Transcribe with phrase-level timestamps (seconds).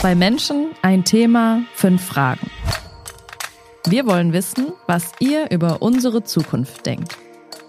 [0.00, 2.50] Zwei Menschen, ein Thema, fünf Fragen.
[3.86, 7.18] Wir wollen wissen, was ihr über unsere Zukunft denkt,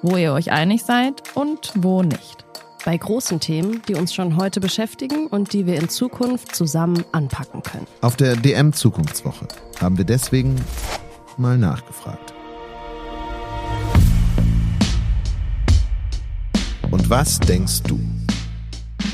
[0.02, 2.46] wo ihr euch einig seid und wo nicht.
[2.86, 7.64] Bei großen Themen, die uns schon heute beschäftigen und die wir in Zukunft zusammen anpacken
[7.64, 7.86] können.
[8.00, 9.50] Auf der DM Zukunftswoche
[9.82, 10.56] haben wir deswegen
[11.36, 12.34] mal nachgefragt.
[16.92, 18.00] Und was denkst du?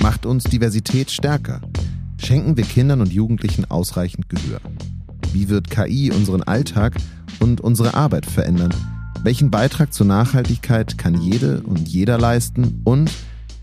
[0.01, 1.61] Macht uns Diversität stärker?
[2.27, 4.59] Schenken wir Kindern und Jugendlichen ausreichend Gehör?
[5.31, 6.97] Wie wird KI unseren Alltag
[7.39, 8.73] und unsere Arbeit verändern?
[9.23, 12.81] Welchen Beitrag zur Nachhaltigkeit kann jede und jeder leisten?
[12.83, 13.09] Und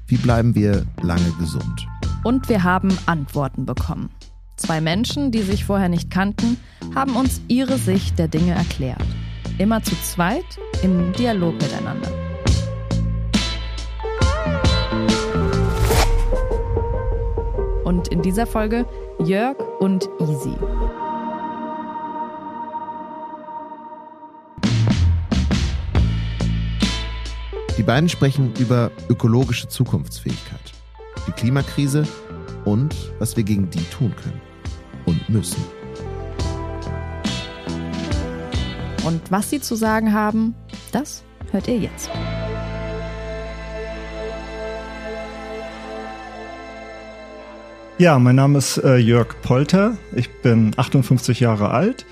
[0.06, 1.86] wie bleiben wir lange gesund?
[2.24, 4.08] Und wir haben Antworten bekommen.
[4.56, 6.56] Zwei Menschen, die sich vorher nicht kannten,
[6.94, 9.04] haben uns ihre Sicht der Dinge erklärt.
[9.58, 12.23] Immer zu zweit im Dialog miteinander.
[17.94, 18.86] Und in dieser Folge
[19.20, 20.52] Jörg und Easy.
[27.78, 30.72] Die beiden sprechen über ökologische Zukunftsfähigkeit,
[31.28, 32.04] die Klimakrise
[32.64, 34.40] und was wir gegen die tun können
[35.06, 35.62] und müssen.
[39.06, 40.56] Und was sie zu sagen haben,
[40.90, 41.22] das
[41.52, 42.10] hört ihr jetzt.
[47.96, 49.96] Ja, mein Name ist äh, Jörg Polter.
[50.16, 52.04] Ich bin 58 Jahre alt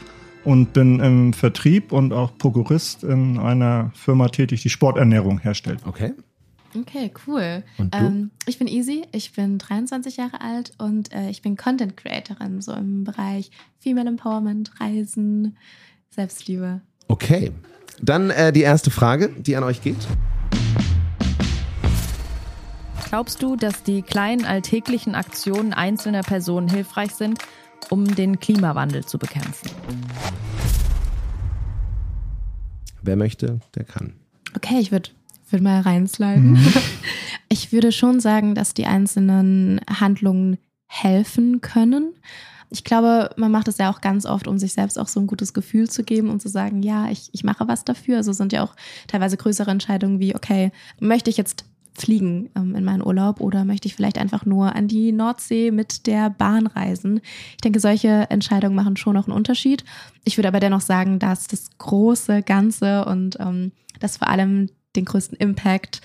[0.45, 5.81] und bin im Vertrieb und auch Prokurist in einer Firma tätig, die Sporternährung herstellt.
[5.85, 6.13] Okay.
[6.79, 7.65] Okay, cool.
[7.79, 7.99] Und du?
[7.99, 12.63] Ähm, ich bin Easy, ich bin 23 Jahre alt und äh, ich bin Content Creatorin,
[12.63, 15.57] so im Bereich Female Empowerment, Reisen,
[16.11, 16.81] Selbstliebe.
[17.09, 17.51] Okay.
[18.01, 19.99] Dann äh, die erste Frage, die an euch geht.
[23.13, 27.41] Glaubst du, dass die kleinen alltäglichen Aktionen einzelner Personen hilfreich sind,
[27.91, 29.69] um den Klimawandel zu bekämpfen?
[33.03, 34.15] Wer möchte, der kann.
[34.57, 35.11] Okay, ich würde
[35.51, 36.59] würd mal reinsliden.
[37.51, 40.57] Ich würde schon sagen, dass die einzelnen Handlungen
[40.87, 42.15] helfen können.
[42.71, 45.27] Ich glaube, man macht es ja auch ganz oft, um sich selbst auch so ein
[45.27, 48.17] gutes Gefühl zu geben und zu sagen, ja, ich, ich mache was dafür.
[48.17, 48.75] Also sind ja auch
[49.07, 53.87] teilweise größere Entscheidungen wie, okay, möchte ich jetzt fliegen ähm, in meinen Urlaub oder möchte
[53.87, 57.21] ich vielleicht einfach nur an die Nordsee mit der Bahn reisen?
[57.53, 59.85] Ich denke, solche Entscheidungen machen schon noch einen Unterschied.
[60.25, 65.05] Ich würde aber dennoch sagen, dass das große Ganze und ähm, das vor allem den
[65.05, 66.01] größten Impact,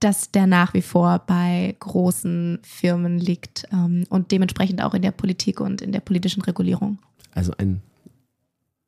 [0.00, 5.10] dass der nach wie vor bei großen Firmen liegt ähm, und dementsprechend auch in der
[5.10, 6.98] Politik und in der politischen Regulierung.
[7.34, 7.82] Also ein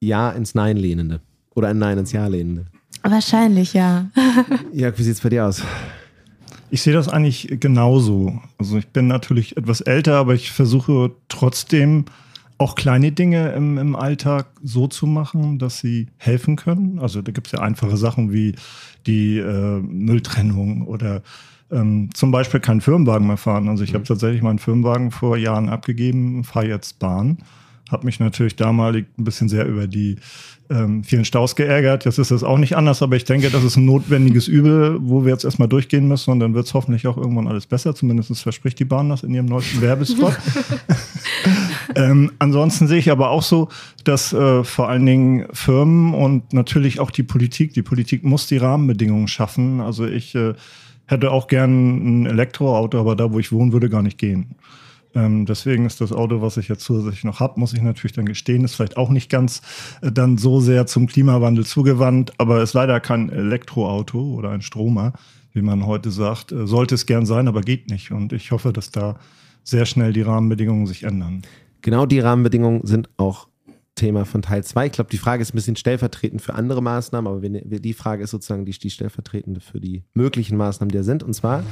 [0.01, 1.21] Ja ins Nein lehnende.
[1.55, 2.67] Oder ein Nein ins Ja lehnende.
[3.03, 4.11] Wahrscheinlich, ja.
[4.73, 5.63] Jörg, wie sieht's bei dir aus?
[6.75, 8.41] Ich sehe das eigentlich genauso.
[8.59, 12.05] Also ich bin natürlich etwas älter, aber ich versuche trotzdem
[12.59, 16.99] auch kleine Dinge im, im Alltag so zu machen, dass sie helfen können.
[16.99, 18.57] Also da gibt es ja einfache Sachen wie
[19.07, 21.23] die äh, Mülltrennung oder
[21.71, 23.69] ähm, zum Beispiel keinen Firmenwagen mehr fahren.
[23.69, 27.39] Also ich habe tatsächlich meinen Firmenwagen vor Jahren abgegeben, fahre jetzt Bahn.
[27.91, 30.17] Habe mich natürlich damalig ein bisschen sehr über die
[30.71, 32.05] ähm, vielen Staus geärgert.
[32.05, 35.25] Jetzt ist das auch nicht anders, aber ich denke, das ist ein notwendiges Übel, wo
[35.25, 37.95] wir jetzt erstmal durchgehen müssen und dann wird es hoffentlich auch irgendwann alles besser.
[37.95, 40.35] Zumindest verspricht die Bahn das in ihrem neuesten Werbespot.
[41.95, 43.69] ähm, ansonsten sehe ich aber auch so,
[44.05, 48.57] dass äh, vor allen Dingen Firmen und natürlich auch die Politik, die Politik muss die
[48.57, 49.81] Rahmenbedingungen schaffen.
[49.81, 50.55] Also ich äh,
[51.07, 54.55] hätte auch gern ein Elektroauto, aber da, wo ich wohne, würde gar nicht gehen.
[55.15, 58.27] Ähm, deswegen ist das Auto, was ich jetzt zusätzlich noch habe, muss ich natürlich dann
[58.27, 59.63] gestehen, ist vielleicht auch nicht ganz
[60.03, 65.13] äh, dann so sehr zum Klimawandel zugewandt, aber ist leider kein Elektroauto oder ein Stromer,
[65.53, 66.53] wie man heute sagt.
[66.53, 68.11] Äh, sollte es gern sein, aber geht nicht.
[68.11, 69.17] Und ich hoffe, dass da
[69.63, 71.43] sehr schnell die Rahmenbedingungen sich ändern.
[71.83, 73.49] Genau die Rahmenbedingungen sind auch
[73.95, 74.87] Thema von Teil 2.
[74.87, 78.31] Ich glaube, die Frage ist ein bisschen stellvertretend für andere Maßnahmen, aber die Frage ist
[78.31, 81.23] sozusagen die, die stellvertretende für die möglichen Maßnahmen, die da sind.
[81.23, 81.63] Und zwar,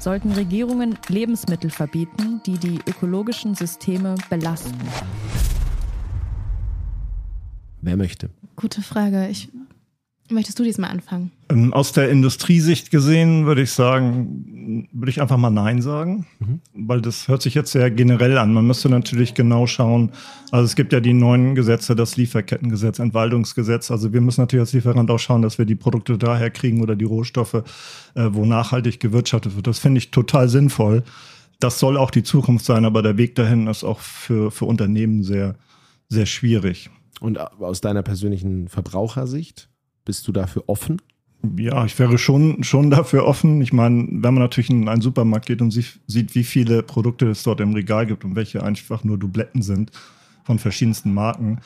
[0.00, 4.78] Sollten Regierungen Lebensmittel verbieten, die die ökologischen Systeme belasten?
[7.82, 8.30] wer möchte?
[8.56, 9.28] Gute Frage.
[9.28, 9.50] Ich,
[10.30, 11.30] möchtest du diesmal anfangen?
[11.48, 16.26] Ähm, Aus der Industriesicht gesehen würde ich sagen, würde ich einfach mal Nein sagen,
[16.74, 18.52] weil das hört sich jetzt sehr generell an.
[18.52, 20.12] Man müsste natürlich genau schauen.
[20.50, 23.90] Also es gibt ja die neuen Gesetze, das Lieferkettengesetz, Entwaldungsgesetz.
[23.90, 26.96] Also wir müssen natürlich als Lieferant auch schauen, dass wir die Produkte daher kriegen oder
[26.96, 27.54] die Rohstoffe,
[28.14, 29.66] äh, wo nachhaltig gewirtschaftet wird.
[29.66, 31.02] Das finde ich total sinnvoll.
[31.58, 35.22] Das soll auch die Zukunft sein, aber der Weg dahin ist auch für, für Unternehmen
[35.22, 35.56] sehr,
[36.08, 36.90] sehr schwierig.
[37.20, 39.69] Und aus deiner persönlichen Verbrauchersicht,
[40.10, 41.00] bist du dafür offen?
[41.56, 43.62] Ja, ich wäre schon, schon dafür offen.
[43.62, 47.44] Ich meine, wenn man natürlich in einen Supermarkt geht und sieht, wie viele Produkte es
[47.44, 49.92] dort im Regal gibt und welche einfach nur Dubletten sind
[50.42, 51.60] von verschiedensten Marken,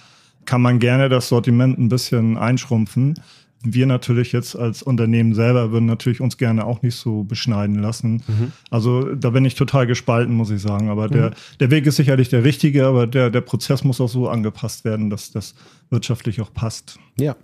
[0.44, 3.14] kann man gerne das Sortiment ein bisschen einschrumpfen.
[3.62, 8.22] Wir natürlich jetzt als Unternehmen selber würden natürlich uns gerne auch nicht so beschneiden lassen.
[8.26, 8.52] Mhm.
[8.70, 10.90] Also da bin ich total gespalten, muss ich sagen.
[10.90, 11.12] Aber mhm.
[11.12, 11.30] der,
[11.60, 15.08] der Weg ist sicherlich der richtige, aber der, der Prozess muss auch so angepasst werden,
[15.08, 15.54] dass das
[15.88, 16.98] wirtschaftlich auch passt.
[17.18, 17.36] Ja.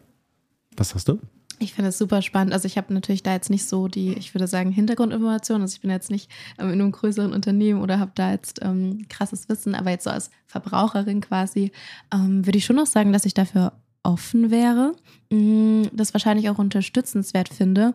[0.77, 1.19] Was hast du?
[1.63, 2.55] Ich finde es super spannend.
[2.55, 5.63] Also ich habe natürlich da jetzt nicht so die, ich würde sagen, Hintergrundinformationen.
[5.63, 9.07] Also ich bin jetzt nicht ähm, in einem größeren Unternehmen oder habe da jetzt ähm,
[9.11, 11.71] krasses Wissen, aber jetzt so als Verbraucherin quasi
[12.15, 14.95] ähm, würde ich schon noch sagen, dass ich dafür offen wäre,
[15.31, 17.93] mh, mm, das wahrscheinlich auch unterstützenswert finde.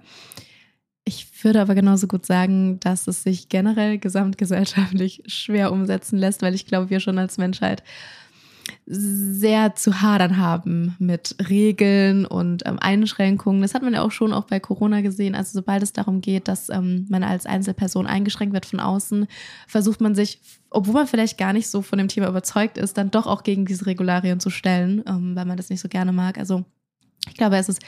[1.04, 6.54] Ich würde aber genauso gut sagen, dass es sich generell gesamtgesellschaftlich schwer umsetzen lässt, weil
[6.56, 7.83] ich glaube, wir schon als Menschheit
[8.87, 13.63] sehr zu hadern haben mit Regeln und ähm, Einschränkungen.
[13.63, 15.33] Das hat man ja auch schon auch bei Corona gesehen.
[15.33, 19.25] Also sobald es darum geht, dass ähm, man als Einzelperson eingeschränkt wird von außen,
[19.67, 20.39] versucht man sich,
[20.69, 23.65] obwohl man vielleicht gar nicht so von dem Thema überzeugt ist, dann doch auch gegen
[23.65, 26.37] diese Regularien zu stellen, ähm, weil man das nicht so gerne mag.
[26.37, 26.63] Also
[27.27, 27.81] ich glaube, es ist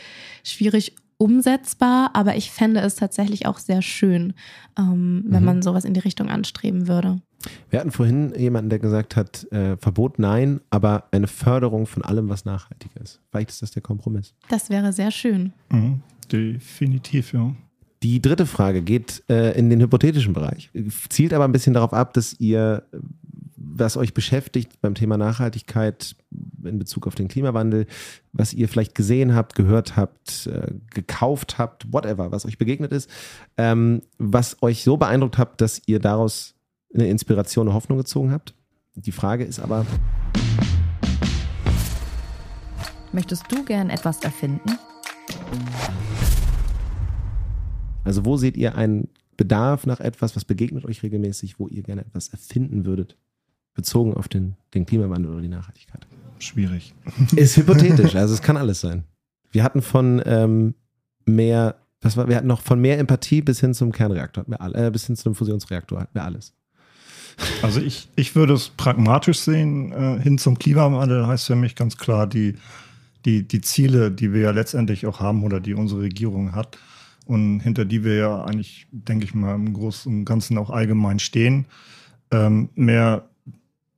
[0.44, 4.34] schwierig umsetzbar, aber ich fände es tatsächlich auch sehr schön,
[4.80, 5.46] ähm, wenn mhm.
[5.46, 7.22] man sowas in die Richtung anstreben würde.
[7.70, 12.30] Wir hatten vorhin jemanden, der gesagt hat, äh, Verbot nein, aber eine Förderung von allem,
[12.30, 13.22] was nachhaltig ist.
[13.30, 14.34] Vielleicht ist das der Kompromiss.
[14.50, 15.54] Das wäre sehr schön.
[15.70, 16.02] Mhm,
[16.32, 17.56] definitiv, ja.
[18.04, 20.70] Die dritte Frage geht äh, in den hypothetischen Bereich,
[21.10, 22.84] zielt aber ein bisschen darauf ab, dass ihr,
[23.56, 26.16] was euch beschäftigt beim Thema Nachhaltigkeit
[26.64, 27.88] in Bezug auf den Klimawandel,
[28.34, 33.10] was ihr vielleicht gesehen habt, gehört habt, äh, gekauft habt, whatever, was euch begegnet ist,
[33.58, 36.54] ähm, was euch so beeindruckt habt, dass ihr daraus
[36.94, 38.54] eine Inspiration, eine Hoffnung gezogen habt.
[38.96, 39.86] Die Frage ist aber.
[43.12, 44.78] Möchtest du gern etwas erfinden?
[48.04, 52.02] Also, wo seht ihr einen Bedarf nach etwas, was begegnet euch regelmäßig, wo ihr gerne
[52.02, 53.18] etwas erfinden würdet,
[53.74, 56.08] bezogen auf den, den Klimawandel oder die Nachhaltigkeit?
[56.40, 56.94] Schwierig.
[57.36, 59.04] Ist hypothetisch, also es kann alles sein.
[59.52, 60.76] Wir hatten von ähm,
[61.26, 65.08] mehr, was war, wir hatten noch von mehr Empathie bis hin zum Kernreaktor, äh, bis
[65.08, 66.54] hin zum Fusionsreaktor, hatten wir alles.
[67.62, 69.92] Also ich, ich würde es pragmatisch sehen.
[69.92, 72.56] Äh, hin zum Klimawandel heißt für mich ganz klar, die,
[73.26, 76.78] die, die Ziele, die wir ja letztendlich auch haben oder die unsere Regierung hat
[77.26, 81.20] und hinter die wir ja eigentlich, denke ich mal, im Großen und Ganzen auch allgemein
[81.20, 81.66] stehen,
[82.32, 83.28] ähm, mehr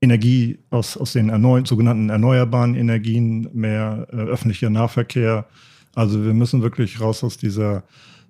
[0.02, 5.46] Energie aus, aus den erneu sogenannten erneuerbaren Energien, mehr äh, öffentlicher Nahverkehr.
[5.94, 7.84] Also wir müssen wirklich raus aus dieser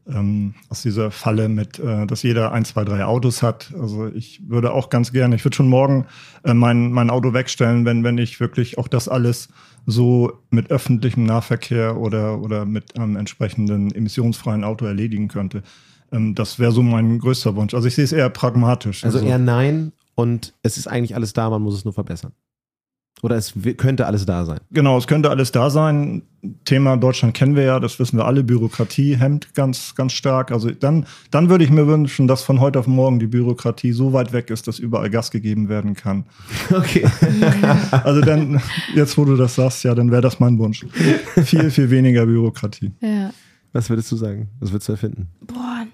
[0.07, 3.73] ähm, aus dieser Falle mit, äh, dass jeder ein, zwei, drei Autos hat.
[3.79, 6.05] Also ich würde auch ganz gerne, ich würde schon morgen
[6.43, 9.49] äh, mein, mein Auto wegstellen, wenn, wenn ich wirklich auch das alles
[9.85, 15.63] so mit öffentlichem Nahverkehr oder, oder mit einem entsprechenden emissionsfreien Auto erledigen könnte.
[16.11, 17.73] Ähm, das wäre so mein größter Wunsch.
[17.73, 19.03] Also ich sehe es eher pragmatisch.
[19.03, 22.33] Also, also eher nein und es ist eigentlich alles da, man muss es nur verbessern.
[23.21, 24.59] Oder es könnte alles da sein?
[24.71, 26.21] Genau, es könnte alles da sein.
[26.63, 28.43] Thema Deutschland kennen wir ja, das wissen wir alle.
[28.43, 30.51] Bürokratie hemmt ganz, ganz stark.
[30.51, 34.13] Also dann, dann würde ich mir wünschen, dass von heute auf morgen die Bürokratie so
[34.13, 36.25] weit weg ist, dass überall Gas gegeben werden kann.
[36.71, 37.05] Okay.
[38.03, 38.61] also dann,
[38.95, 40.85] jetzt wo du das sagst, ja, dann wäre das mein Wunsch.
[41.43, 42.91] Viel, viel weniger Bürokratie.
[43.01, 43.31] Ja.
[43.73, 44.49] Was würdest du sagen?
[44.59, 45.29] Was würdest du erfinden?
[45.41, 45.85] Boah,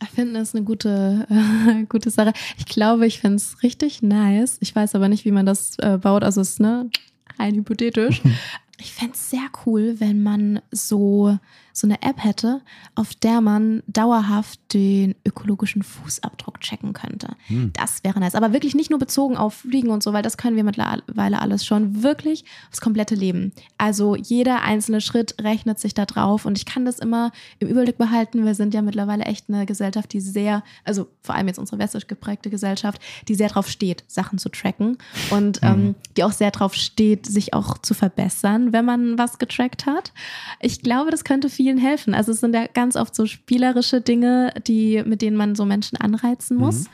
[0.00, 2.32] Erfinden ist eine gute, äh, gute Sache.
[2.58, 4.58] Ich glaube, ich finde es richtig nice.
[4.60, 6.24] Ich weiß aber nicht, wie man das äh, baut.
[6.24, 6.90] Also es ist ne,
[7.38, 8.22] rein hypothetisch.
[8.84, 11.38] Ich fände es sehr cool, wenn man so,
[11.72, 12.60] so eine App hätte,
[12.94, 17.28] auf der man dauerhaft den ökologischen Fußabdruck checken könnte.
[17.46, 17.72] Hm.
[17.72, 18.34] Das wäre nice.
[18.34, 21.64] Aber wirklich nicht nur bezogen auf Fliegen und so, weil das können wir mittlerweile alles
[21.64, 22.02] schon.
[22.02, 23.52] Wirklich aufs komplette Leben.
[23.78, 27.96] Also jeder einzelne Schritt rechnet sich da drauf und ich kann das immer im Überblick
[27.96, 28.44] behalten.
[28.44, 32.06] Wir sind ja mittlerweile echt eine Gesellschaft, die sehr, also vor allem jetzt unsere westlich
[32.06, 34.98] geprägte Gesellschaft, die sehr drauf steht, Sachen zu tracken
[35.30, 35.72] und hm.
[35.72, 40.12] ähm, die auch sehr drauf steht, sich auch zu verbessern wenn man was getrackt hat.
[40.60, 42.12] Ich glaube, das könnte vielen helfen.
[42.12, 45.96] Also es sind ja ganz oft so spielerische Dinge, die, mit denen man so Menschen
[45.96, 46.80] anreizen muss.
[46.80, 46.88] Mhm.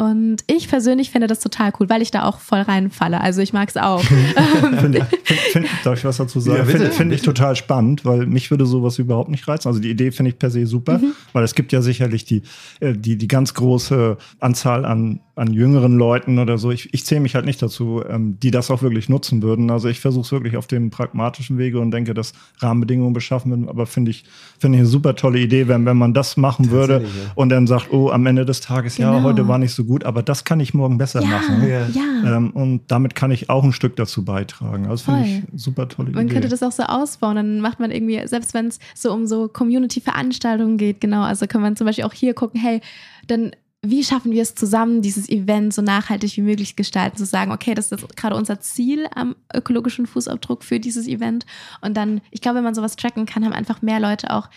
[0.00, 3.20] Und ich persönlich finde das total cool, weil ich da auch voll reinfalle.
[3.20, 4.02] Also ich mag es auch.
[4.80, 5.06] finde,
[5.52, 6.56] find, darf ich was dazu sagen?
[6.56, 9.68] Ja, finde find ich total spannend, weil mich würde sowas überhaupt nicht reizen.
[9.68, 11.12] Also die Idee finde ich per se super, mhm.
[11.34, 12.40] weil es gibt ja sicherlich die,
[12.80, 16.70] äh, die, die ganz große Anzahl an an jüngeren Leuten oder so.
[16.70, 19.70] Ich, ich zähle mich halt nicht dazu, ähm, die das auch wirklich nutzen würden.
[19.70, 23.68] Also ich versuche es wirklich auf dem pragmatischen Wege und denke, dass Rahmenbedingungen beschaffen werden.
[23.68, 24.24] Aber finde ich,
[24.58, 27.08] finde ich eine super tolle Idee, wenn, wenn man das machen würde ja.
[27.36, 29.22] und dann sagt, oh, am Ende des Tages, ja, Genau.
[29.22, 31.66] heute war nicht so gut, aber das kann ich morgen besser Ja, machen.
[31.66, 32.36] ja.
[32.36, 34.86] Ähm, und damit kann ich auch ein Stück dazu beitragen.
[34.88, 36.34] Also finde ich super tolle Man Idee.
[36.34, 39.48] könnte das auch so ausbauen, dann macht man irgendwie, selbst wenn es so um so
[39.48, 42.80] Community-Veranstaltungen geht, genau, also kann man zum Beispiel auch hier gucken, hey,
[43.26, 47.50] dann wie schaffen wir es zusammen, dieses Event so nachhaltig wie möglich gestalten, zu sagen,
[47.50, 51.46] okay, das ist gerade unser Ziel am ökologischen Fußabdruck für dieses Event.
[51.80, 54.50] Und dann, ich glaube, wenn man sowas tracken kann, haben einfach mehr Leute auch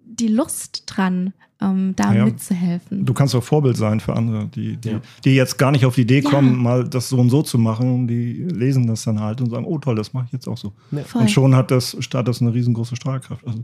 [0.00, 2.24] die Lust dran, ähm, da Ja.
[2.24, 3.04] mitzuhelfen.
[3.04, 5.00] Du kannst auch Vorbild sein für andere, die, die, Ja.
[5.24, 6.30] die jetzt gar nicht auf die Idee Ja.
[6.30, 8.06] kommen, mal das so und so zu machen.
[8.06, 10.72] Die lesen das dann halt und sagen, oh toll, das mache ich jetzt auch so.
[11.14, 13.46] Und schon hat das Start das eine riesengroße Strahlkraft.
[13.46, 13.60] Also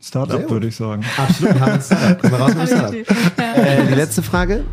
[0.00, 1.02] Startup würde ich sagen.
[1.16, 2.18] Absolut, wir haben ein Startup.
[2.20, 3.38] Kommen wir raus mit Startup.
[3.38, 4.64] Äh, die letzte Frage.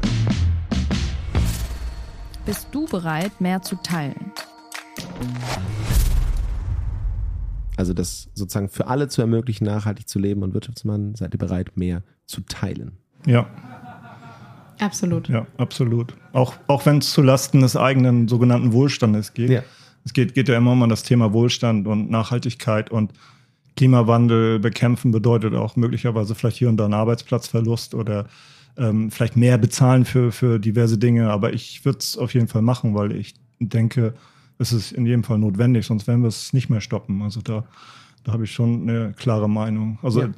[2.45, 4.31] Bist du bereit, mehr zu teilen?
[7.82, 11.76] Also das sozusagen für alle zu ermöglichen, nachhaltig zu leben und Wirtschaftsmann, seid ihr bereit,
[11.78, 12.92] mehr zu teilen?
[13.26, 13.50] Ja,
[14.80, 15.30] Absolut.
[15.30, 16.14] ja, absolut.
[16.32, 19.50] Auch, auch wenn es zulasten des eigenen sogenannten Wohlstandes geht.
[19.50, 19.64] Ja.
[20.06, 23.14] Es geht, geht ja immer um das Thema Wohlstand und Nachhaltigkeit und
[23.76, 28.28] Klimawandel bekämpfen bedeutet auch möglicherweise vielleicht hier und da einen Arbeitsplatzverlust oder
[28.78, 31.32] ähm, vielleicht mehr bezahlen für, für diverse Dinge.
[31.32, 34.14] Aber ich würde es auf jeden Fall machen, weil ich denke,
[34.62, 37.22] es ist in jedem Fall notwendig, sonst werden wir es nicht mehr stoppen.
[37.22, 37.63] Also da,
[38.24, 39.98] da habe ich schon eine klare Meinung.
[40.03, 40.30] Also Ja.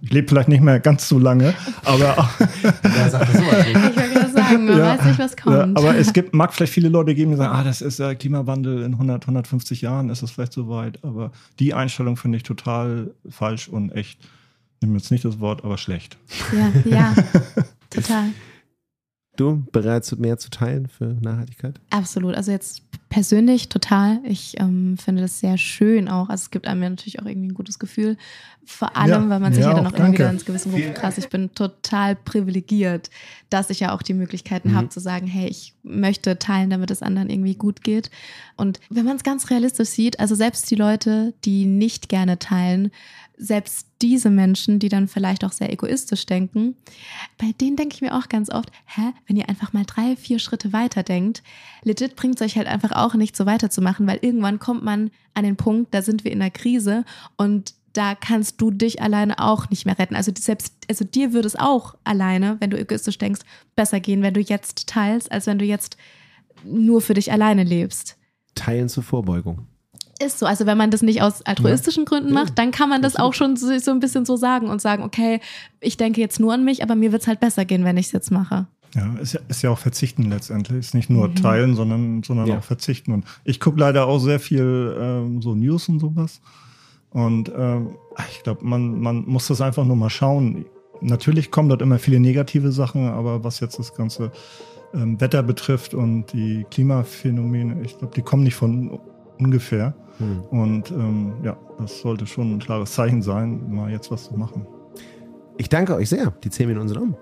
[0.00, 2.28] ich lebe vielleicht nicht mehr ganz so lange, aber
[2.82, 3.42] Wer sagt das so?
[3.42, 4.96] Ich wollte gerade sagen, man Ja.
[4.98, 5.76] weiß nicht, was Ja, kommt.
[5.76, 8.82] aber es gibt, mag vielleicht viele Leute geben, die sagen, ah, das ist äh, Klimawandel
[8.84, 11.02] in 100, 150 Jahren ist es vielleicht soweit.
[11.04, 14.20] Aber die Einstellung finde ich total falsch und echt,
[14.76, 16.16] ich nehme jetzt nicht das Wort, aber schlecht.
[16.56, 17.14] ja, ja,
[17.90, 18.26] total.
[19.36, 21.80] Du bereit, mehr zu teilen für Nachhaltigkeit?
[21.90, 22.34] Absolut.
[22.34, 24.20] Also jetzt persönlich total.
[24.24, 26.28] Ich ähm, finde das sehr schön auch.
[26.28, 28.16] Also es gibt einem ja natürlich auch irgendwie ein gutes Gefühl.
[28.64, 30.72] Vor allem, Ja, weil man sich ja, ja, dann auch auch immer wieder ins Gewissen
[30.72, 33.08] ruft, krass, ich bin total privilegiert,
[33.48, 34.74] dass ich ja auch die Möglichkeiten Mhm.
[34.74, 38.10] habe zu sagen, hey, ich möchte teilen, damit es anderen irgendwie gut geht.
[38.56, 42.90] Und wenn man es ganz realistisch sieht, also selbst die Leute, die nicht gerne teilen,
[43.40, 46.74] selbst diese Menschen, die dann vielleicht auch sehr egoistisch denken,
[47.38, 50.40] bei denen denke ich mir auch ganz oft, hä, wenn ihr einfach mal drei, vier
[50.40, 51.42] Schritte weiter denkt,
[51.84, 55.44] legit bringt es euch halt einfach auch nicht so weiterzumachen, weil irgendwann kommt man an
[55.44, 57.04] den Punkt, da sind wir in einer Krise
[57.36, 60.14] und da kannst du dich alleine auch nicht mehr retten.
[60.14, 63.40] Also selbst, also dir würde es auch alleine, wenn du egoistisch denkst,
[63.74, 65.96] besser gehen, wenn du jetzt teilst, als wenn du jetzt
[66.64, 68.16] nur für dich alleine lebst.
[68.54, 69.66] Teilen zur Vorbeugung.
[70.20, 70.46] Ist so.
[70.46, 73.34] Also wenn man das nicht aus altruistischen Gründen Ja, macht, dann kann man das auch
[73.34, 75.40] schon so, so ein bisschen so sagen und sagen, okay,
[75.80, 78.06] ich denke jetzt nur an mich, aber mir wird es halt besser gehen, wenn ich
[78.06, 78.66] es jetzt mache.
[78.94, 80.78] Ja, ist ja, ist ja auch Verzichten letztendlich.
[80.78, 82.58] Ist nicht nur teilen, sondern, sondern Ja.
[82.58, 83.12] auch Verzichten.
[83.12, 86.40] Und ich gucke leider auch sehr viel ähm, so News und sowas.
[87.10, 87.96] Und ähm,
[88.30, 90.64] ich glaube, man, man muss das einfach nur mal schauen.
[91.00, 94.32] Natürlich kommen dort immer viele negative Sachen, aber was jetzt das ganze
[94.94, 98.98] ähm, Wetter betrifft und die Klimaphänomene, ich glaube, die kommen nicht von
[99.38, 99.94] ungefähr.
[100.18, 100.40] Hm.
[100.50, 104.66] Und ähm, ja, das sollte schon ein klares Zeichen sein, mal jetzt was zu machen.
[105.56, 106.32] Ich danke euch sehr.
[106.42, 107.16] Die zehn Minuten sind um.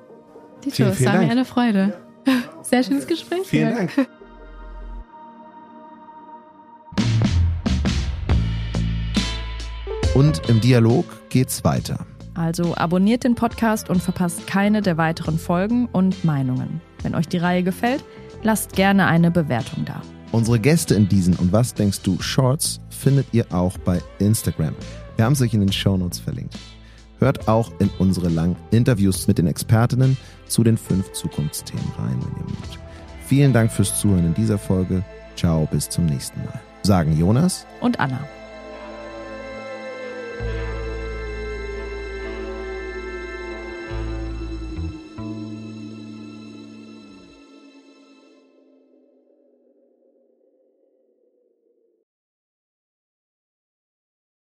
[0.61, 1.31] Tito, Vielen, es war mir Dank.
[1.31, 1.97] eine Freude.
[2.63, 3.47] Sehr schönes Gespräch.
[3.47, 3.75] Vielen.
[3.77, 3.91] Dank.
[10.15, 12.07] Und im Dialog geht's weiter.
[12.35, 16.81] Also abonniert den Podcast und verpasst keine der weiteren Folgen und Meinungen.
[17.03, 18.05] Wenn euch die Reihe gefällt,
[18.43, 20.03] lasst gerne eine Bewertung da.
[20.33, 24.75] Unsere Gäste in diesen und was denkst du Shorts findet ihr auch bei Instagram.
[25.17, 26.57] Wir haben es euch in den Shownotes verlinkt.
[27.19, 30.17] Hört auch in unsere langen Interviews mit den Expertinnen
[30.49, 32.79] zu den fünf Zukunftsthemen rein, wenn ihr mögt.
[33.27, 35.03] Vielen Dank fürs Zuhören in dieser Folge.
[35.37, 36.61] Ciao, bis zum nächsten Mal.
[36.83, 38.21] Sagen Jonas Und Anna.